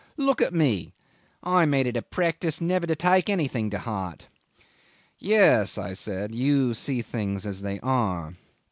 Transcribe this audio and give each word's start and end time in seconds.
Look 0.17 0.41
at 0.41 0.51
me. 0.51 0.95
I 1.43 1.65
made 1.67 1.85
it 1.85 1.95
a 1.95 2.01
practice 2.01 2.59
never 2.59 2.87
to 2.87 2.95
take 2.95 3.29
anything 3.29 3.69
to 3.69 3.77
heart." 3.77 4.29
"Yes," 5.19 5.77
I 5.77 5.93
said, 5.93 6.33
"you 6.33 6.73
see 6.73 7.03
things 7.03 7.45
as 7.45 7.61
they 7.61 7.79
are." 7.81 8.33